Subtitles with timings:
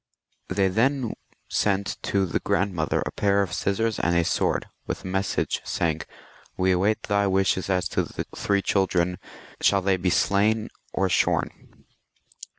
[0.47, 1.13] They then
[1.47, 6.01] sent to the grandmother a pair of scissors and a sword, with a message, saying,"
[6.57, 9.19] "We await thy wishes as to the three children;
[9.61, 11.85] shall they be slain or shorn